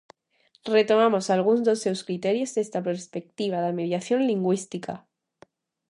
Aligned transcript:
Retomamos 0.75 1.25
algúns 1.35 1.61
dos 1.67 1.81
seus 1.85 2.01
criterios 2.07 2.53
desde 2.57 2.75
a 2.81 2.85
perspectiva 2.89 3.57
da 3.65 3.75
mediación 3.79 4.19
lingüística. 4.31 4.93